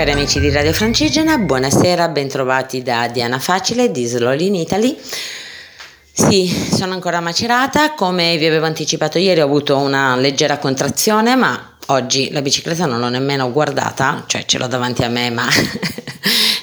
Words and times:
Cari 0.00 0.12
amici 0.12 0.40
di 0.40 0.50
Radio 0.50 0.72
Francigena, 0.72 1.36
buonasera, 1.36 2.08
bentrovati 2.08 2.82
da 2.82 3.06
Diana 3.08 3.38
Facile 3.38 3.90
di 3.90 4.06
Slowly 4.06 4.46
in 4.46 4.54
Italy. 4.54 4.96
Sì, 6.10 6.48
sono 6.48 6.94
ancora 6.94 7.20
macerata, 7.20 7.92
come 7.92 8.38
vi 8.38 8.46
avevo 8.46 8.64
anticipato 8.64 9.18
ieri 9.18 9.42
ho 9.42 9.44
avuto 9.44 9.76
una 9.76 10.16
leggera 10.16 10.56
contrazione, 10.56 11.36
ma 11.36 11.76
oggi 11.88 12.30
la 12.30 12.40
bicicletta 12.40 12.86
non 12.86 12.98
l'ho 12.98 13.10
nemmeno 13.10 13.52
guardata, 13.52 14.24
cioè 14.26 14.46
ce 14.46 14.56
l'ho 14.56 14.68
davanti 14.68 15.04
a 15.04 15.10
me, 15.10 15.28
ma 15.28 15.46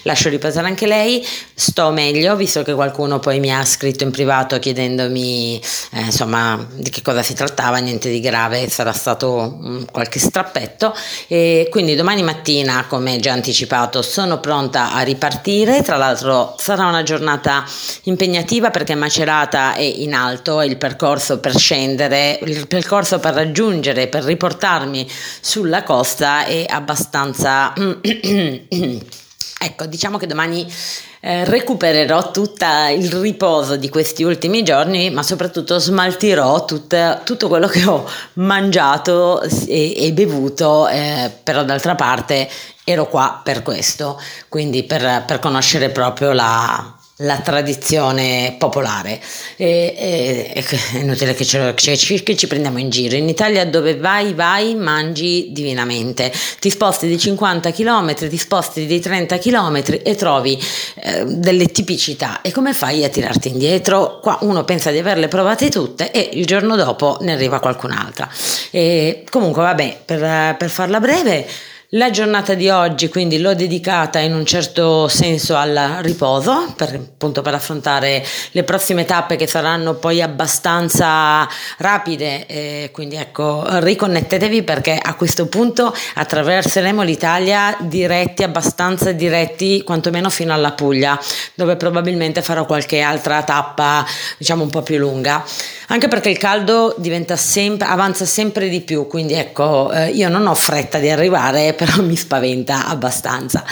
lascio 0.04 0.30
riposare 0.30 0.68
anche 0.68 0.88
lei, 0.88 1.26
sto 1.54 1.92
meglio 1.92 2.36
visto 2.36 2.64
che 2.64 2.74
qualcuno 2.74 3.20
poi 3.20 3.40
mi 3.40 3.54
ha 3.54 3.64
scritto 3.66 4.04
in 4.04 4.12
privato 4.12 4.60
chiedendomi 4.60 5.62
eh, 5.92 6.02
insomma 6.02 6.66
di 6.72 6.90
che 6.90 7.02
cosa 7.02 7.22
si 7.24 7.34
trattava, 7.34 7.78
niente 7.78 8.10
di 8.10 8.20
grave, 8.20 8.70
sarà 8.70 8.94
stato 8.94 9.58
um, 9.60 9.86
qualche 9.92 10.20
strappetto. 10.20 10.96
E 11.28 11.68
quindi 11.70 11.96
domani 11.96 12.24
mattina 12.24 12.86
come 12.88 13.20
già 13.20 13.34
anticipato 13.34 14.02
sono 14.02 14.40
pronta 14.40 14.94
a 14.94 15.02
ripartire, 15.02 15.82
tra 15.82 15.98
l'altro 15.98 16.56
sarà 16.58 16.86
una 16.88 17.04
giornata 17.04 17.66
impegnativa 18.04 18.70
perché 18.72 18.96
Macerata 18.96 19.74
è 19.74 19.82
in 19.82 20.14
alto 20.14 20.62
e 20.62 20.68
il 20.68 20.78
percorso 20.78 21.40
per 21.40 21.56
scendere, 21.56 22.40
il 22.44 22.68
percorso 22.68 23.20
per 23.20 23.34
raggiungere, 23.34 24.08
per 24.08 24.24
riportarmi 24.24 25.10
sulla 25.42 25.84
costa 25.84 26.46
è 26.46 26.66
abbastanza 26.68 27.74
Ecco, 29.60 29.88
diciamo 29.88 30.20
che 30.20 30.28
domani 30.28 30.72
eh, 31.20 31.44
recupererò 31.44 32.30
tutto 32.30 32.66
il 32.96 33.12
riposo 33.12 33.76
di 33.76 33.90
questi 33.90 34.22
ultimi 34.24 34.62
giorni, 34.64 35.10
ma 35.10 35.24
soprattutto 35.24 35.80
smaltirò 35.80 36.64
tut, 36.66 37.24
tutto 37.24 37.48
quello 37.48 37.68
che 37.68 37.84
ho 37.86 38.08
mangiato 38.34 39.42
e, 39.42 39.96
e 39.98 40.14
bevuto, 40.14 40.88
eh, 40.88 41.32
però 41.44 41.64
d'altra 41.64 41.96
parte 41.96 42.48
ero 42.84 43.08
qua 43.08 43.42
per 43.44 43.64
questo, 43.64 44.22
quindi 44.48 44.84
per, 44.84 45.24
per 45.26 45.40
conoscere 45.40 45.90
proprio 45.90 46.34
la, 46.34 46.96
la 47.22 47.40
tradizione 47.40 48.56
popolare. 48.60 49.20
E, 49.56 49.96
e, 49.98 50.54
è 50.54 50.98
inutile 50.98 51.34
che, 51.34 51.46
ce, 51.46 51.74
che, 51.74 51.96
che, 52.24 52.36
ci 52.36 52.48
prendiamo 52.48 52.78
in 52.78 52.90
giro. 52.90 53.16
In 53.16 53.28
Italia 53.28 53.66
dove 53.66 53.98
vai, 53.98 54.34
vai, 54.34 54.76
mangi 54.76 55.48
divinamente. 55.52 56.32
Ti 56.60 56.70
sposti 56.70 57.08
di 57.08 57.18
50 57.18 57.72
km, 57.72 58.14
ti 58.14 58.38
sposti 58.38 58.86
di 58.86 59.00
30 59.00 59.38
km 59.40 59.82
e 60.04 60.16
trovi 60.16 60.62
eh, 60.96 61.26
delle 61.26 61.68
tipicità. 61.68 62.42
E 62.42 62.52
come 62.52 62.74
fai 62.74 63.04
a 63.04 63.10
tirarti 63.10 63.50
indietro? 63.50 64.20
Qua 64.22 64.38
uno 64.42 64.64
pensa 64.64 64.92
di 64.92 65.00
averle 65.00 65.28
provate 65.28 65.70
tutte 65.70 66.12
e 66.12 66.30
il 66.34 66.46
giorno 66.46 66.76
dopo 66.76 67.18
ne 67.22 67.34
arriva 67.34 67.60
qualcun'altra. 67.60 68.30
E 68.70 69.24
comunque, 69.30 69.64
vabbè, 69.64 70.02
per, 70.06 70.56
per 70.58 70.70
farla 70.70 71.00
breve. 71.00 71.48
La 71.92 72.10
giornata 72.10 72.54
di 72.54 72.68
oggi 72.68 73.08
quindi 73.08 73.40
l'ho 73.40 73.54
dedicata 73.54 74.20
in 74.20 74.36
un 74.36 74.46
certo 74.46 75.08
senso 75.08 75.56
al 75.56 76.00
riposo, 76.02 76.74
per, 76.76 76.96
appunto 76.96 77.42
per 77.42 77.54
affrontare 77.54 78.22
le 78.52 78.64
prossime 78.64 79.06
tappe 79.06 79.38
che 79.38 79.48
saranno 79.48 79.94
poi 79.94 80.22
abbastanza 80.22 81.48
rapide, 81.78 82.46
eh, 82.46 82.90
quindi 82.92 83.16
ecco 83.16 83.64
riconnettetevi 83.66 84.64
perché 84.64 85.00
a 85.02 85.14
questo 85.16 85.48
punto 85.48 85.96
attraverseremo 86.16 87.04
l'Italia 87.04 87.78
diretti, 87.80 88.44
abbastanza 88.44 89.14
diretti, 89.14 89.82
quantomeno 89.84 90.30
fino 90.30 90.52
alla 90.54 90.74
Puglia, 90.74 91.18
dove 91.54 91.78
probabilmente 91.78 92.42
farò 92.42 92.66
qualche 92.66 93.00
altra 93.00 93.44
tappa 93.44 94.06
diciamo 94.38 94.64
un 94.64 94.70
po' 94.70 94.82
più 94.82 94.98
lunga, 94.98 95.42
anche 95.88 96.10
perché 96.10 96.32
il 96.32 96.38
caldo 96.38 96.96
diventa 96.98 97.38
sempre, 97.38 97.88
avanza 97.88 98.26
sempre 98.26 98.68
di 98.68 98.82
più, 98.82 99.08
quindi 99.08 99.36
ecco 99.36 99.90
eh, 99.94 100.10
io 100.10 100.28
non 100.28 100.48
ho 100.48 100.54
fretta 100.54 100.98
di 100.98 101.10
arrivare 101.10 101.76
però 101.78 102.02
mi 102.02 102.16
spaventa 102.18 102.88
abbastanza. 102.88 103.64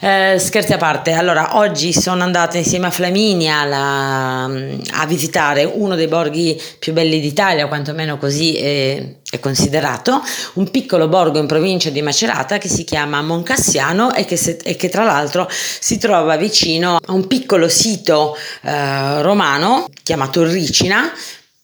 Eh, 0.00 0.36
scherzi 0.38 0.72
a 0.72 0.76
parte, 0.76 1.12
allora 1.12 1.56
oggi 1.56 1.92
sono 1.92 2.22
andata 2.22 2.58
insieme 2.58 2.86
a 2.86 2.90
Flaminia 2.90 3.64
la, 3.64 4.44
a 4.44 5.06
visitare 5.06 5.64
uno 5.64 5.96
dei 5.96 6.06
borghi 6.06 6.60
più 6.78 6.92
belli 6.92 7.18
d'Italia, 7.18 7.66
quantomeno 7.66 8.18
così 8.18 8.56
è, 8.56 9.16
è, 9.28 9.40
considerato, 9.40 10.22
un 10.54 10.70
piccolo 10.70 11.08
borgo 11.08 11.38
in 11.38 11.46
provincia 11.46 11.90
di 11.90 12.02
Macerata 12.02 12.58
che 12.58 12.68
si 12.68 12.84
chiama 12.84 13.22
Moncassiano 13.22 14.14
e 14.14 14.24
che, 14.24 14.36
se, 14.36 14.58
e 14.62 14.76
che 14.76 14.88
tra 14.88 15.02
l'altro 15.02 15.48
si 15.50 15.98
trova 15.98 16.36
vicino 16.36 16.98
a 17.04 17.12
un 17.12 17.26
piccolo 17.26 17.68
sito 17.68 18.36
eh, 18.62 19.22
romano 19.22 19.88
chiamato 20.02 20.44
Ricina 20.44 21.10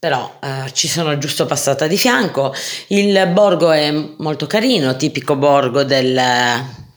però 0.02 0.36
eh, 0.42 0.72
ci 0.72 0.88
sono 0.88 1.16
giusto 1.16 1.46
passata 1.46 1.86
di 1.86 1.96
fianco. 1.96 2.52
Il 2.88 3.30
borgo 3.32 3.70
è 3.70 3.94
molto 4.16 4.48
carino, 4.48 4.96
tipico 4.96 5.36
borgo 5.36 5.84
del, 5.84 6.20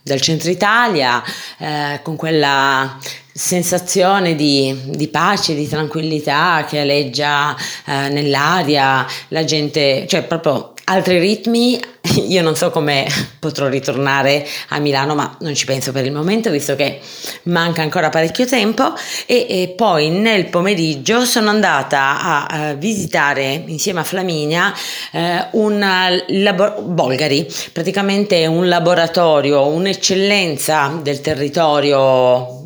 del 0.01 0.21
centro 0.21 0.49
Italia, 0.49 1.21
eh, 1.59 1.99
con 2.01 2.15
quella 2.15 2.97
sensazione 3.31 4.33
di, 4.33 4.75
di, 4.85 5.07
pace, 5.09 5.53
di 5.53 5.67
tranquillità 5.67 6.65
che 6.67 6.79
aleggia 6.79 7.55
eh, 7.85 8.09
nell'aria, 8.09 9.05
la 9.27 9.43
gente, 9.43 10.07
cioè 10.07 10.23
proprio 10.23 10.73
altri 10.85 11.19
ritmi, 11.19 11.79
io 12.27 12.41
non 12.41 12.55
so 12.55 12.69
come 12.69 13.07
potrò 13.39 13.67
ritornare 13.67 14.45
a 14.69 14.79
Milano, 14.79 15.15
ma 15.15 15.35
non 15.41 15.55
ci 15.55 15.65
penso 15.65 15.91
per 15.91 16.05
il 16.05 16.11
momento, 16.11 16.49
visto 16.49 16.75
che 16.75 16.99
manca 17.43 17.81
ancora 17.81 18.09
parecchio 18.09 18.45
tempo. 18.45 18.93
E, 19.25 19.45
e 19.49 19.73
poi 19.75 20.09
nel 20.09 20.47
pomeriggio 20.47 21.25
sono 21.25 21.49
andata 21.49 22.21
a, 22.21 22.45
a 22.45 22.73
visitare 22.73 23.63
insieme 23.67 24.01
a 24.01 24.03
Flaminia 24.03 24.73
eh, 25.11 25.47
un 25.51 25.79
labo- 26.27 26.81
Bolgari, 26.81 27.47
praticamente 27.71 28.45
un 28.45 28.67
laboratorio, 28.67 29.67
un'eccellenza 29.67 30.99
del 31.01 31.21
territorio 31.21 32.63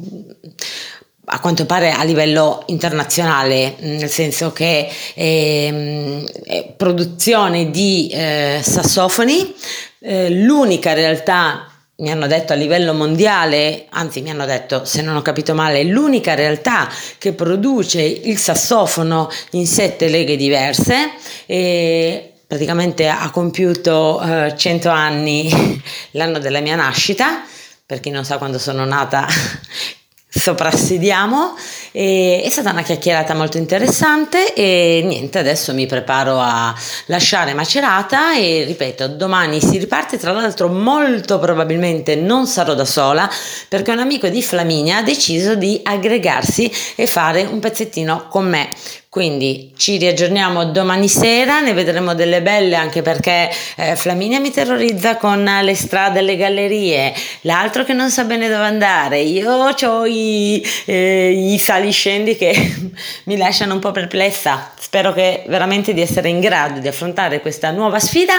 a 1.32 1.40
quanto 1.40 1.66
pare 1.66 1.92
a 1.92 2.04
livello 2.04 2.64
internazionale, 2.68 3.76
nel 3.80 4.10
senso 4.10 4.52
che 4.52 4.90
ehm, 5.14 6.26
è 6.44 6.74
produzione 6.76 7.70
di 7.70 8.10
eh, 8.12 8.62
sassofoni, 8.64 9.54
eh, 10.00 10.30
l'unica 10.32 10.94
realtà 10.94 11.70
mi 11.98 12.10
hanno 12.10 12.28
detto 12.28 12.54
a 12.54 12.56
livello 12.56 12.94
mondiale, 12.94 13.86
anzi 13.90 14.22
mi 14.22 14.30
hanno 14.30 14.46
detto, 14.46 14.86
se 14.86 15.02
non 15.02 15.16
ho 15.16 15.22
capito 15.22 15.54
male, 15.54 15.84
l'unica 15.84 16.34
realtà 16.34 16.90
che 17.18 17.34
produce 17.34 18.02
il 18.02 18.38
sassofono 18.38 19.30
in 19.52 19.68
sette 19.68 20.08
leghe 20.08 20.38
diverse 20.38 21.12
e 21.46 22.34
praticamente 22.48 23.08
ha 23.08 23.30
compiuto 23.32 24.22
eh, 24.22 24.54
100 24.56 24.90
anni 24.90 25.52
l'anno 26.12 26.40
della 26.40 26.62
mia 26.62 26.76
nascita, 26.76 27.44
per 27.86 28.00
chi 28.00 28.10
non 28.10 28.24
sa 28.24 28.38
quando 28.38 28.58
sono 28.58 28.86
nata 28.86 29.28
soprassediamo 30.40 31.56
e 31.92 32.42
è 32.44 32.50
stata 32.50 32.72
una 32.72 32.82
chiacchierata 32.82 33.34
molto 33.34 33.58
interessante 33.58 34.54
e 34.54 35.02
niente 35.04 35.38
adesso 35.38 35.74
mi 35.74 35.86
preparo 35.86 36.40
a 36.40 36.74
lasciare 37.08 37.54
Macerata 37.54 38.36
e 38.36 38.64
ripeto 38.66 39.08
domani 39.10 39.60
si 39.60 39.78
riparte. 39.78 40.18
Tra 40.18 40.32
l'altro 40.32 40.70
molto 40.70 41.38
probabilmente 41.40 42.16
non 42.16 42.48
sarò 42.48 42.74
da 42.74 42.86
sola 42.86 43.30
perché 43.68 43.92
un 43.92 44.00
amico 44.00 44.30
di 44.30 44.42
Flaminia 44.42 44.98
ha 44.98 45.04
deciso 45.04 45.56
di 45.56 45.80
aggregarsi 45.84 46.72
e 46.96 47.06
fare 47.06 47.44
un 47.44 47.60
pezzettino 47.60 48.28
con 48.30 48.48
me 48.48 48.70
quindi 49.10 49.74
ci 49.76 49.98
riaggiorniamo 49.98 50.66
domani 50.66 51.08
sera, 51.08 51.62
ne 51.62 51.74
vedremo 51.74 52.14
delle 52.14 52.44
belle 52.44 52.76
anche 52.76 53.02
perché 53.02 53.50
eh, 53.76 53.96
Flaminia 53.96 54.40
mi 54.40 54.52
terrorizza 54.52 55.18
con 55.18 55.44
le 55.64 55.74
strade 55.74 56.20
e 56.20 56.22
le 56.22 56.38
gallerie, 56.38 57.12
l'altro 57.42 57.84
che 57.84 57.94
non 57.94 58.12
sa 58.12 58.26
bene 58.26 58.48
dove 58.48 58.66
andare, 58.66 59.22
io 59.22 59.52
ho 59.52 60.06
i, 60.06 60.64
eh, 60.86 61.32
i 61.32 61.58
saliscendi 61.58 62.38
che 62.38 62.54
mi 63.26 63.36
lasciano 63.36 63.74
un 63.74 63.80
po' 63.80 63.90
perplessa. 63.90 64.72
Spero 64.78 65.12
che 65.12 65.44
veramente 65.48 65.92
di 65.96 66.02
essere 66.02 66.30
in 66.30 66.40
grado 66.40 66.80
di 66.80 66.88
affrontare 66.88 67.42
questa 67.42 67.72
nuova 67.72 67.98
sfida 67.98 68.36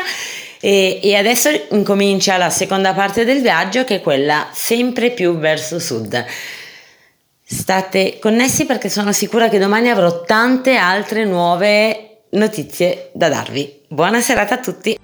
e, 0.61 1.01
e, 1.03 1.17
adesso 1.17 1.49
incomincia 1.71 2.37
la 2.37 2.51
seconda 2.51 2.93
parte 2.93 3.25
del 3.25 3.41
viaggio 3.41 3.83
che 3.83 3.97
è 3.97 4.01
quella 4.01 4.49
sempre 4.53 5.11
più 5.11 5.37
verso 5.37 5.81
sud. 5.81 6.25
State 7.53 8.21
connessi 8.21 8.65
perché 8.65 8.89
sono 8.89 9.11
sicura 9.11 9.49
che 9.49 9.59
domani 9.59 9.91
avrò 9.91 10.23
tante 10.23 10.77
altre 10.77 11.25
nuove 11.25 12.21
notizie 12.31 13.11
da 13.13 13.29
darvi. 13.29 13.87
Buona 13.89 14.21
serata 14.21 14.55
a 14.55 14.59
tutti! 14.59 14.97